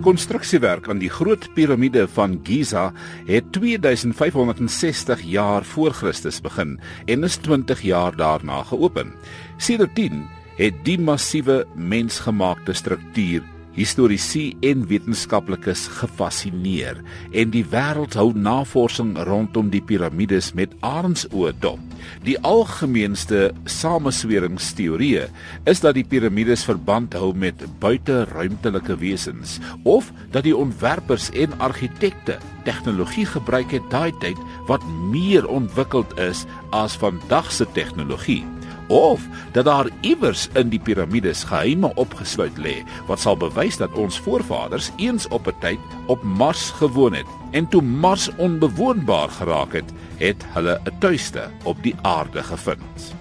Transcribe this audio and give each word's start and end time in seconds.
konstruksiewerk 0.00 0.88
aan 0.88 1.00
die 1.02 1.10
groot 1.12 1.46
piramide 1.54 2.06
van 2.14 2.38
Giza 2.44 2.90
het 3.28 3.52
2560 3.52 5.22
jaar 5.22 5.64
voor 5.64 5.92
Christus 5.92 6.40
begin 6.40 6.78
en 7.06 7.24
is 7.24 7.36
20 7.36 7.82
jaar 7.82 8.16
daarna 8.16 8.62
geopen. 8.62 9.12
Sedertdien 9.56 10.26
het 10.56 10.84
die 10.84 10.98
massiewe 10.98 11.64
mensgemaakte 11.74 12.72
struktuur 12.72 13.42
historiese 13.76 14.50
en 14.66 14.82
wetenskaplikes 14.90 15.86
gefassineer 16.00 17.00
en 17.30 17.54
die 17.54 17.64
wêreld 17.72 18.16
hou 18.18 18.30
navorsing 18.34 19.14
rondom 19.28 19.70
die 19.72 19.82
piramides 19.84 20.52
met 20.58 20.74
arendsoë 20.84 21.54
dop. 21.62 21.89
Die 22.26 22.36
algemeenste 22.46 23.50
samesweringsteorie 23.64 25.26
is 25.70 25.80
dat 25.80 25.96
die 25.98 26.04
piramides 26.04 26.64
verband 26.68 27.14
hou 27.18 27.32
met 27.34 27.64
buiteruimtelike 27.82 28.96
wesens 29.00 29.58
of 29.82 30.12
dat 30.30 30.46
die 30.46 30.56
ontwerpers 30.56 31.30
en 31.30 31.56
argitekte 31.58 32.38
tegnologie 32.64 33.26
gebruik 33.26 33.72
het 33.74 33.90
daai 33.90 34.12
tyd 34.22 34.38
wat 34.68 34.84
meer 35.10 35.48
ontwikkeld 35.48 36.16
is 36.18 36.44
as 36.76 36.98
vandag 37.00 37.52
se 37.52 37.66
tegnologie 37.74 38.42
of 38.90 39.22
dat 39.52 39.64
daar 39.64 39.88
iewers 40.00 40.48
in 40.58 40.68
die 40.68 40.80
piramides 40.82 41.44
geheime 41.46 41.92
opgesluit 41.94 42.58
lê 42.58 42.80
wat 43.06 43.22
sal 43.22 43.38
bewys 43.38 43.78
dat 43.78 43.94
ons 43.94 44.18
voorvaders 44.26 44.90
eens 44.98 45.28
op 45.28 45.46
'n 45.46 45.58
tyd 45.60 45.78
op 46.06 46.22
Mars 46.22 46.70
gewoon 46.70 47.14
het 47.14 47.30
en 47.50 47.68
toe 47.68 47.82
Mars 47.82 48.30
onbewoonbaar 48.36 49.28
geraak 49.28 49.72
het, 49.72 49.92
het 50.18 50.44
hulle 50.54 50.80
'n 50.84 50.98
tuiste 50.98 51.50
op 51.64 51.82
die 51.82 51.94
aarde 52.02 52.42
gevind. 52.42 53.14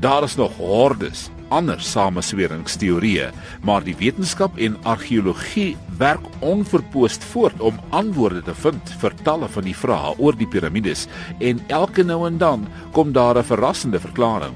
Daar 0.00 0.22
is 0.22 0.36
nog 0.36 0.56
hordes 0.56 1.30
ander 1.52 1.80
samesweringsteorieë, 1.80 3.30
maar 3.62 3.84
die 3.84 3.96
wetenskap 3.98 4.56
en 4.56 4.78
argeologie 4.88 5.76
werk 5.98 6.24
onverpoost 6.40 7.24
voort 7.24 7.60
om 7.60 7.80
antwoorde 7.90 8.42
te 8.42 8.54
vind 8.54 8.94
vir 9.02 9.16
talle 9.22 9.48
van 9.48 9.68
die 9.68 9.76
vrae 9.76 10.14
oor 10.18 10.36
die 10.38 10.48
piramides 10.48 11.06
en 11.40 11.60
elke 11.68 12.04
nou 12.08 12.22
en 12.26 12.38
dan 12.38 12.66
kom 12.92 13.12
daar 13.12 13.38
'n 13.38 13.44
verrassende 13.44 14.00
verklaring. 14.00 14.54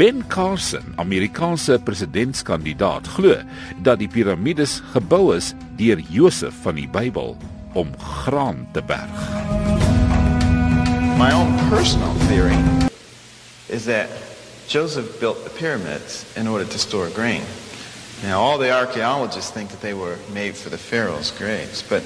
Ben 0.00 0.26
Carson, 0.28 0.94
Amerikaanse 0.96 1.78
presidentskandidaat, 1.84 3.08
glo 3.18 3.34
dat 3.84 3.98
die 4.00 4.08
piramides 4.08 4.78
gebou 4.94 5.34
is 5.34 5.50
deur 5.76 6.00
Josef 6.08 6.56
van 6.64 6.78
die 6.80 6.86
Bybel 6.88 7.34
om 7.76 7.90
graan 8.00 8.62
te 8.72 8.80
berg. 8.80 9.20
My 11.20 11.28
own 11.36 11.52
personal 11.68 12.16
theory 12.30 12.56
is 13.68 13.84
that 13.92 14.08
Joseph 14.72 15.20
built 15.20 15.44
the 15.44 15.52
pyramids 15.60 16.24
in 16.32 16.48
order 16.48 16.64
to 16.64 16.78
store 16.78 17.10
grain. 17.12 17.44
Now, 18.24 18.40
all 18.40 18.56
the 18.56 18.72
archaeologists 18.72 19.52
think 19.52 19.68
that 19.68 19.82
they 19.82 19.92
were 19.92 20.16
made 20.32 20.56
for 20.56 20.70
the 20.70 20.80
pharaoh's 20.80 21.30
graves, 21.30 21.84
but 21.84 22.00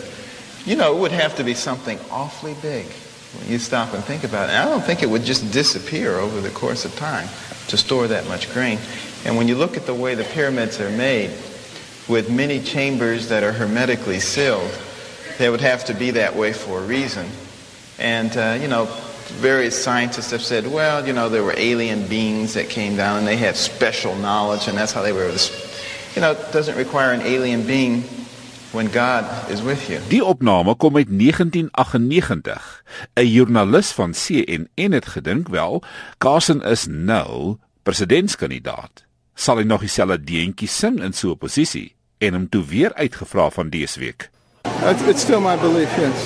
you 0.67 0.75
know, 0.75 0.97
it 0.97 0.99
would 0.99 1.15
have 1.15 1.37
to 1.37 1.45
be 1.45 1.55
something 1.55 2.01
awfully 2.11 2.57
big 2.61 2.87
when 3.39 3.53
you 3.53 3.59
stop 3.59 3.95
and 3.95 4.03
think 4.03 4.25
about 4.25 4.49
it. 4.49 4.59
And 4.59 4.67
I 4.67 4.69
don't 4.69 4.83
think 4.83 5.05
it 5.05 5.11
would 5.11 5.23
just 5.23 5.53
disappear 5.53 6.19
over 6.19 6.41
the 6.41 6.51
course 6.51 6.85
of 6.85 6.91
time 6.97 7.29
to 7.69 7.77
store 7.77 8.09
that 8.09 8.27
much 8.29 8.53
grain. 8.53 8.79
And 9.25 9.37
when 9.37 9.49
you 9.49 9.55
look 9.57 9.77
at 9.77 9.87
the 9.87 9.95
way 9.95 10.15
the 10.15 10.25
pyramids 10.25 10.81
are 10.81 10.91
made, 10.91 11.31
with 12.09 12.31
many 12.31 12.61
chambers 12.61 13.29
that 13.29 13.43
are 13.43 13.53
hermetically 13.53 14.21
sealed, 14.21 14.71
they 15.39 15.49
would 15.49 15.63
have 15.63 15.87
to 15.87 15.95
be 15.95 16.13
that 16.13 16.37
way 16.37 16.53
for 16.53 16.81
a 16.81 16.83
reason. 16.83 17.27
And, 17.99 18.37
uh, 18.37 18.59
you 18.61 18.69
know, 18.69 18.87
various 19.41 19.83
scientists 19.83 20.31
have 20.31 20.43
said, 20.43 20.67
well, 20.67 21.07
you 21.07 21.13
know, 21.13 21.29
there 21.29 21.43
were 21.43 21.55
alien 21.57 22.07
beings 22.07 22.55
that 22.55 22.69
came 22.69 22.97
down 22.97 23.19
and 23.19 23.27
they 23.27 23.37
had 23.37 23.57
special 23.57 24.15
knowledge 24.17 24.69
and 24.69 24.77
that's 24.77 24.93
how 24.93 25.03
they 25.03 25.13
were. 25.13 25.35
You 26.15 26.21
know, 26.21 26.33
it 26.33 26.53
doesn't 26.53 26.77
require 26.77 27.13
an 27.13 27.23
alien 27.23 27.67
being 27.67 28.05
when 28.75 28.91
God 28.91 29.25
is 29.51 29.63
with 29.63 29.89
you. 29.89 30.01
Die 30.09 30.25
opname 30.25 30.75
kom 30.75 30.97
uit 30.97 31.09
1998. 31.09 32.83
'n 33.15 33.27
Joernalis 33.27 33.91
van 33.91 34.13
CNN 34.13 34.93
het 34.93 35.07
gedink 35.07 35.49
wel, 35.49 35.83
Carson 36.19 36.63
is 36.63 36.87
nou 36.87 37.57
presidentskandidaat. 37.83 39.05
Sal 39.35 39.57
hy 39.57 39.63
nog 39.63 39.81
dieselfde 39.81 40.19
deentjie 40.25 40.69
sing 40.69 41.03
in 41.03 41.13
so 41.13 41.31
'n 41.31 41.39
posisie 41.39 41.95
en 42.19 42.35
hom 42.35 42.49
toe 42.49 42.65
weer 42.65 42.95
uitgevra 42.95 43.51
van 43.51 43.69
dese 43.69 43.99
week? 43.99 44.31
It's, 44.91 45.03
it's 45.03 45.21
still 45.21 45.41
my 45.41 45.57
belief, 45.57 45.91
yes. 45.99 46.19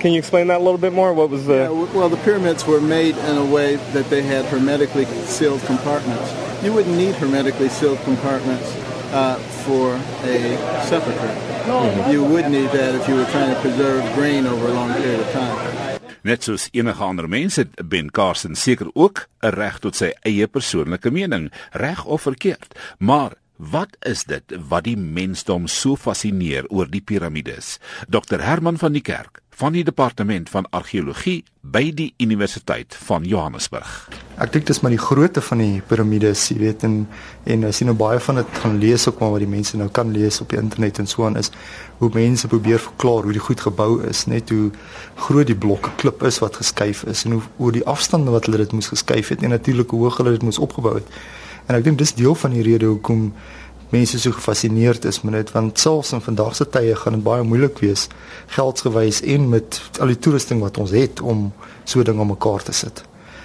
Can 0.00 0.12
you 0.12 0.18
explain 0.18 0.46
that 0.46 0.60
a 0.60 0.62
little 0.62 0.78
bit 0.78 0.92
more? 0.92 1.12
What 1.12 1.30
was 1.30 1.44
the? 1.44 1.52
Yeah, 1.52 1.94
well, 1.94 2.08
the 2.08 2.22
pyramids 2.22 2.64
were 2.64 2.80
made 2.80 3.16
in 3.28 3.36
a 3.36 3.44
way 3.44 3.78
that 3.92 4.08
they 4.08 4.22
had 4.22 4.44
hermetically 4.44 5.06
sealed 5.26 5.60
compartments. 5.66 6.32
You 6.62 6.72
wouldn't 6.72 6.96
need 6.96 7.14
hermetically 7.14 7.68
sealed 7.68 7.98
compartments 8.04 8.70
uh, 9.12 9.34
for 9.64 9.98
a 10.22 10.56
sepulcher. 10.86 11.57
Mm-hmm. 11.68 12.10
You 12.10 12.24
would 12.24 12.48
need 12.48 12.70
that 12.70 12.94
if 12.94 13.08
you 13.08 13.14
were 13.14 13.30
trying 13.30 13.54
to 13.54 13.60
preserve 13.60 14.02
grain 14.14 14.46
over 14.46 14.68
a 14.68 14.72
long 14.72 14.92
period 14.94 15.20
of 15.20 15.32
time. 15.32 15.98
Net 16.22 16.42
soos 16.42 16.68
enige 16.72 17.04
ander 17.04 17.28
mense 17.28 17.60
het 17.60 17.88
Ben 17.88 18.10
Carson 18.10 18.54
seker 18.56 18.88
ook 18.94 19.28
'n 19.42 19.52
reg 19.54 19.78
tot 19.78 19.96
sy 19.96 20.12
eie 20.24 20.46
persoonlike 20.46 21.10
mening, 21.10 21.52
reg 21.72 22.04
of 22.04 22.22
verkeerd. 22.22 22.74
Maar 22.98 23.32
wat 23.56 23.96
is 24.00 24.24
dit 24.24 24.56
wat 24.68 24.84
die 24.84 24.96
mensdom 24.96 25.66
so 25.66 25.96
fascineer 25.96 26.66
oor 26.68 26.88
die 26.90 27.02
piramides? 27.02 27.78
Dr 28.08 28.40
Herman 28.40 28.78
van 28.78 28.92
die 28.92 29.02
Kerk 29.02 29.42
van 29.58 29.74
die 29.74 29.82
departement 29.84 30.50
van 30.50 30.66
argeologie 30.70 31.40
by 31.66 31.88
die 31.90 32.12
Universiteit 32.22 32.94
van 33.08 33.24
Johannesburg. 33.26 33.90
Ek 34.38 34.52
dink 34.54 34.68
dis 34.68 34.78
maar 34.84 34.94
die 34.94 35.00
grootte 35.02 35.42
van 35.42 35.58
die 35.58 35.80
piramides, 35.90 36.44
jy 36.52 36.60
weet 36.60 36.84
en 36.86 36.94
en 37.50 37.66
as 37.66 37.80
jy 37.80 37.88
nou 37.88 37.96
baie 37.98 38.20
van 38.22 38.38
dit 38.38 38.60
gaan 38.62 38.76
lees 38.78 39.08
ook 39.10 39.18
maar 39.18 39.34
wat 39.34 39.42
die 39.42 39.50
mense 39.50 39.80
nou 39.80 39.88
kan 39.98 40.14
lees 40.14 40.38
op 40.44 40.54
die 40.54 40.60
internet 40.62 41.02
en 41.02 41.10
so 41.10 41.26
aan 41.26 41.40
is 41.40 41.50
hoe 41.98 42.10
mense 42.14 42.46
probeer 42.52 42.78
verklaar 42.84 43.26
hoe 43.26 43.34
die 43.34 43.42
goed 43.42 43.66
gebou 43.66 43.90
is, 44.06 44.28
net 44.30 44.54
hoe 44.54 44.70
groot 45.26 45.50
die 45.50 45.58
blokke 45.66 45.90
klip 45.98 46.22
is 46.22 46.38
wat 46.44 46.62
geskuif 46.62 47.02
is 47.10 47.24
en 47.26 47.34
hoe 47.40 47.42
hoe 47.58 47.74
die 47.80 47.86
afstande 47.96 48.30
wat 48.30 48.46
hulle 48.46 48.62
dit 48.62 48.78
moes 48.78 48.92
geskuif 48.94 49.34
het 49.34 49.42
en 49.42 49.56
natuurlik 49.56 49.90
hoe 49.90 50.04
hoog 50.06 50.22
hulle 50.22 50.38
dit 50.38 50.46
moes 50.46 50.62
opgebou 50.62 51.00
het. 51.00 51.18
En 51.66 51.74
ek 51.74 51.88
dink 51.90 51.98
dis 51.98 52.14
deel 52.14 52.38
van 52.38 52.54
die 52.54 52.62
rede 52.62 52.94
hoekom 52.94 53.32
mense 53.90 54.20
so 54.20 54.32
gefassineerd 54.36 55.04
is 55.08 55.22
met 55.24 55.38
dit 55.38 55.52
want 55.54 55.78
selfs 55.78 56.12
in 56.12 56.24
vandag 56.24 56.56
se 56.56 56.68
tye 56.68 56.94
gaan 56.96 57.16
dit 57.16 57.24
baie 57.24 57.42
moeilik 57.42 57.80
wees 57.84 58.06
geldsgewys 58.56 59.22
en 59.22 59.48
met 59.48 59.80
al 60.00 60.12
die 60.12 60.18
toerusting 60.18 60.60
wat 60.64 60.78
ons 60.78 60.94
het 60.96 61.20
om 61.20 61.52
so 61.84 62.02
ding 62.02 62.20
om 62.20 62.28
mekaar 62.34 62.62
te 62.62 62.72
sit. 62.72 63.04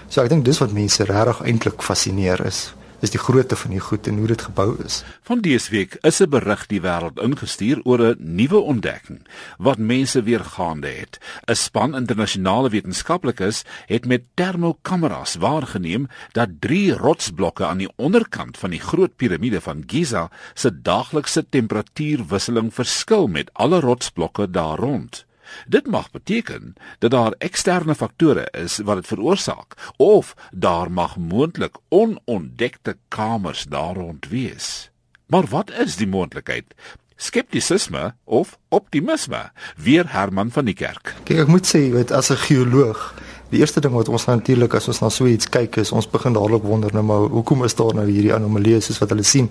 So 0.10 0.22
ek 0.22 0.30
dink 0.30 0.46
dis 0.46 0.60
wat 0.60 0.76
mense 0.76 1.06
regtig 1.10 1.44
eintlik 1.48 1.82
fascineer 1.82 2.44
is 2.46 2.74
is 3.04 3.12
die 3.12 3.20
grootte 3.20 3.58
van 3.60 3.74
die 3.76 3.82
goed 3.84 4.08
en 4.08 4.18
hoe 4.22 4.30
dit 4.32 4.42
gebou 4.48 4.70
is. 4.84 5.02
Van 5.28 5.42
dese 5.44 5.72
week 5.76 5.98
is 6.08 6.22
'n 6.22 6.30
berig 6.30 6.68
die 6.72 6.82
wêreld 6.82 7.20
ingestuur 7.20 7.82
oor 7.84 8.00
'n 8.00 8.16
nuwe 8.20 8.60
ontdekking 8.60 9.28
wat 9.58 9.78
mense 9.78 10.24
weer 10.24 10.44
gaande 10.56 10.88
het. 10.88 11.20
'n 11.48 11.56
Span 11.56 11.96
internasionale 11.96 12.70
wetenskaplikes 12.70 13.64
het 13.86 14.06
met 14.06 14.24
termokameras 14.34 15.36
waargeneem 15.36 16.08
dat 16.32 16.50
drie 16.60 16.94
rotsblokke 16.94 17.66
aan 17.66 17.78
die 17.78 17.92
onderkant 17.96 18.58
van 18.58 18.70
die 18.70 18.80
groot 18.80 19.16
piramide 19.16 19.62
van 19.62 19.84
Giza 19.86 20.30
se 20.54 20.82
daaglikse 20.82 21.50
temperatuurwisseling 21.50 22.74
verskil 22.74 23.28
met 23.28 23.50
alle 23.54 23.80
rotsblokke 23.80 24.50
daar 24.50 24.78
rond. 24.78 25.26
Dit 25.68 25.88
mag 25.88 26.12
beteken 26.12 26.74
dat 27.00 27.12
daar 27.12 27.36
eksterne 27.38 27.96
faktore 27.96 28.48
is 28.52 28.78
wat 28.78 28.96
dit 28.96 29.08
veroorsaak 29.08 29.94
of 29.98 30.36
daar 30.52 30.92
mag 30.92 31.18
moontlik 31.18 31.78
onontdekte 31.90 32.98
kamers 33.08 33.64
daar 33.64 33.96
rond 33.96 34.28
wees. 34.30 34.92
Maar 35.26 35.46
wat 35.50 35.72
is 35.72 35.96
die 35.96 36.08
moontlikheid? 36.08 36.74
Skeptisisme 37.16 38.16
of 38.24 38.58
optimisme? 38.70 39.52
Weer 39.78 40.06
Herman 40.08 40.52
van 40.52 40.66
die 40.66 40.74
Kerk. 40.74 41.16
Kyk, 41.24 41.46
ek 41.46 41.48
moet 41.48 41.68
sê, 41.68 41.90
weet 41.94 42.12
as 42.12 42.30
'n 42.30 42.38
geoloog, 42.38 43.14
die 43.54 43.62
eerste 43.62 43.82
ding 43.84 43.94
wat 43.94 44.10
ons 44.10 44.26
natuurlik 44.26 44.74
as 44.74 44.88
ons 44.88 45.02
na 45.04 45.10
so 45.14 45.30
iets 45.30 45.50
kyk 45.54 45.78
is, 45.78 45.92
ons 45.92 46.10
begin 46.10 46.34
dadelik 46.34 46.66
wonder 46.66 46.94
nou 46.94 47.04
maar 47.06 47.28
hoekom 47.30 47.64
is 47.68 47.76
daar 47.78 47.94
nou 47.94 48.06
hierdie 48.10 48.34
anomalieë 48.34 48.82
soos 48.82 49.00
wat 49.02 49.14
hulle 49.14 49.26
sien 49.28 49.50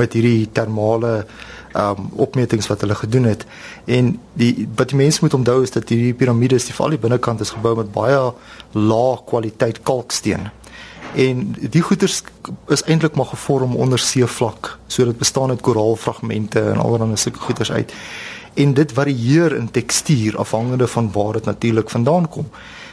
met 0.00 0.12
hierdie 0.16 0.48
termale 0.56 1.26
um 1.76 2.08
opmetings 2.20 2.66
wat 2.66 2.80
hulle 2.80 2.94
gedoen 2.94 3.24
het. 3.24 3.46
En 3.84 4.18
die 4.32 4.68
wat 4.76 4.88
die 4.88 4.98
mense 4.98 5.20
moet 5.22 5.34
onthou 5.34 5.62
is 5.62 5.70
dat 5.70 5.88
hierdie 5.88 6.14
piramides, 6.14 6.66
die 6.68 6.74
val 6.74 6.92
die 6.94 7.00
binnekant 7.00 7.40
is 7.40 7.54
gebou 7.54 7.76
met 7.76 7.92
baie 7.92 8.32
lae 8.72 9.16
kwaliteit 9.26 9.82
kalksteen. 9.82 10.50
En 11.14 11.56
die 11.60 11.82
goeters 11.84 12.22
is 12.72 12.84
eintlik 12.88 13.14
maar 13.14 13.32
gevorm 13.32 13.76
onder 13.76 13.98
seevlak. 13.98 14.78
So 14.86 15.04
dit 15.04 15.18
bestaan 15.18 15.50
uit 15.50 15.60
koraalfragmente 15.60 16.60
en 16.60 16.80
allerlei 16.80 17.16
sulke 17.16 17.38
goeters 17.38 17.72
uit. 17.72 17.92
En 18.54 18.74
dit 18.74 18.92
varieer 18.92 19.56
in 19.56 19.70
tekstuur 19.70 20.36
afhangende 20.38 20.86
van 20.86 21.12
waar 21.12 21.32
dit 21.32 21.44
natuurlik 21.44 21.90
vandaan 21.90 22.28
kom. 22.28 22.48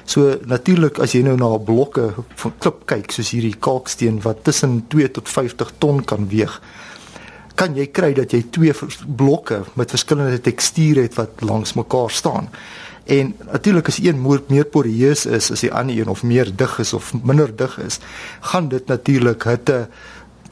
So 0.09 0.39
natuurlik 0.45 0.97
as 0.99 1.13
jy 1.13 1.21
nou 1.21 1.35
na 1.37 1.51
blokke 1.57 2.09
van 2.41 2.53
klip 2.57 2.85
kyk 2.89 3.11
soos 3.13 3.29
hierdie 3.35 3.55
kalksteen 3.59 4.21
wat 4.23 4.43
tussen 4.47 4.79
2 4.89 5.11
tot 5.19 5.29
50 5.29 5.71
ton 5.77 6.03
kan 6.03 6.27
weeg, 6.31 6.55
kan 7.59 7.75
jy 7.75 7.89
kry 7.91 8.13
dat 8.15 8.31
jy 8.31 8.45
twee 8.55 8.73
blokke 9.19 9.63
met 9.79 9.91
verskillende 9.91 10.39
teksture 10.43 11.03
het 11.07 11.17
wat 11.19 11.41
langs 11.43 11.75
mekaar 11.75 12.11
staan. 12.11 12.47
En 13.09 13.33
natuurlik 13.51 13.89
as 13.89 13.97
een 13.99 14.21
meer, 14.21 14.43
meer 14.47 14.69
poreus 14.69 15.25
is 15.25 15.49
as 15.51 15.65
die 15.65 15.73
ander 15.73 15.97
een 15.97 16.11
of 16.13 16.23
meer 16.23 16.51
dig 16.55 16.77
is 16.79 16.93
of 16.93 17.11
minder 17.23 17.51
dig 17.55 17.75
is, 17.83 17.99
gaan 18.51 18.69
dit 18.69 18.85
natuurlik 18.87 19.43
hitte 19.49 19.87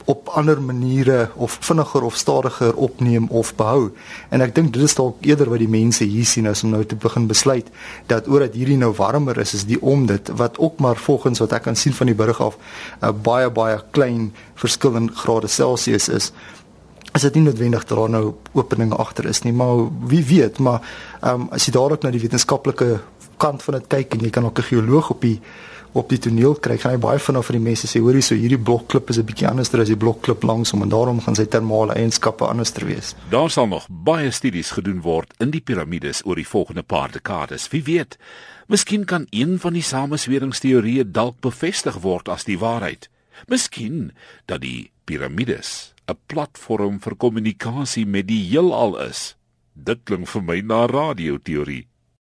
op 0.08 0.28
ander 0.28 0.60
maniere 0.62 1.28
of 1.36 1.58
vinniger 1.60 2.02
of 2.02 2.16
stadiger 2.16 2.74
opneem 2.74 3.26
of 3.28 3.54
behou. 3.54 3.90
En 4.32 4.40
ek 4.40 4.54
dink 4.56 4.72
dit 4.72 4.82
is 4.82 4.96
dalk 4.96 5.20
eerder 5.28 5.50
wat 5.52 5.60
die 5.60 5.68
mense 5.68 6.04
hier 6.08 6.28
sien 6.28 6.48
as 6.48 6.64
om 6.64 6.72
nou 6.72 6.80
te 6.88 6.96
begin 6.96 7.28
besluit 7.28 7.68
dat 8.08 8.28
omdat 8.28 8.56
hierdie 8.56 8.78
nou 8.80 8.94
warmer 8.96 9.38
is, 9.44 9.52
is 9.54 9.66
die 9.68 9.80
om 9.80 10.06
dit 10.08 10.32
wat 10.40 10.56
ook 10.58 10.80
maar 10.80 10.96
volgens 10.96 11.44
wat 11.44 11.52
ek 11.56 11.68
kan 11.68 11.76
sien 11.76 11.92
van 11.92 12.08
die 12.08 12.16
berig 12.16 12.40
af 12.40 12.56
'n 13.04 13.20
baie 13.22 13.50
baie 13.52 13.82
klein 13.92 14.32
verskil 14.56 14.96
in 14.96 15.12
grade 15.12 15.48
Celsius 15.48 16.08
is 16.08 16.32
is 17.18 17.26
dit 17.26 17.38
nie 17.38 17.46
noodwendig 17.48 17.86
dat 17.88 17.98
daar 17.98 18.10
nou 18.14 18.34
openinge 18.58 18.96
agter 18.96 19.26
is 19.28 19.42
nie, 19.44 19.52
maar 19.52 19.88
wie 20.10 20.24
weet, 20.24 20.58
maar 20.62 20.82
ehm 21.20 21.48
um, 21.48 21.48
as 21.56 21.66
jy 21.66 21.74
dadelik 21.74 22.04
na 22.06 22.14
die 22.14 22.22
wetenskaplike 22.22 22.92
kant 23.42 23.62
van 23.62 23.78
dit 23.78 23.90
kyk 23.94 24.14
en 24.14 24.26
jy 24.26 24.30
kan 24.34 24.46
ook 24.46 24.58
'n 24.58 24.70
geoloog 24.70 25.10
op 25.10 25.20
die 25.20 25.40
op 25.92 26.08
die 26.12 26.18
toneel 26.18 26.54
kry, 26.54 26.76
gaan 26.78 26.92
hy 26.94 27.00
baie 27.00 27.18
vinnig 27.18 27.46
vir 27.46 27.56
die 27.56 27.64
mense 27.64 27.88
sê, 27.88 28.00
hoorie, 28.00 28.22
so 28.22 28.36
hierdie 28.36 28.60
blokklip 28.60 29.10
is 29.10 29.18
'n 29.18 29.24
bietjie 29.24 29.48
anders 29.48 29.74
as 29.74 29.88
die 29.88 29.96
blokklip 29.96 30.42
langs 30.42 30.70
hom 30.70 30.82
en 30.82 30.88
daarom 30.88 31.20
gaan 31.20 31.34
sy 31.34 31.46
termale 31.46 31.94
eienskappe 31.94 32.44
anders 32.44 32.72
wees. 32.72 33.14
Daar 33.30 33.50
sal 33.50 33.66
nog 33.66 33.86
baie 33.88 34.30
studies 34.30 34.70
gedoen 34.70 35.00
word 35.00 35.34
in 35.38 35.50
die 35.50 35.60
piramides 35.60 36.22
oor 36.24 36.36
die 36.36 36.46
volgende 36.46 36.82
paar 36.82 37.10
dekades. 37.10 37.68
Wie 37.68 37.82
weet, 37.82 38.18
miskien 38.66 39.04
kan 39.04 39.26
een 39.30 39.58
van 39.58 39.72
die 39.72 39.82
samesweringsteorieë 39.82 41.10
dalk 41.10 41.40
bevestig 41.40 42.00
word 42.00 42.28
as 42.28 42.44
die 42.44 42.58
waarheid. 42.58 43.08
Miskien 43.46 44.12
dat 44.46 44.60
die 44.60 44.90
piramides 45.04 45.94
'n 46.08 46.16
platform 46.26 47.00
vir 47.00 47.16
kommunikasie 47.16 48.06
met 48.06 48.26
die 48.26 48.42
heelal 48.50 48.98
is. 49.00 49.36
Dit 49.74 50.04
klink 50.04 50.28
vir 50.28 50.42
my 50.42 50.60
na 50.60 50.86
radioteorie. 50.86 51.87